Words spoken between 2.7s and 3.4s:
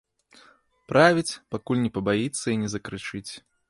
закрычыць.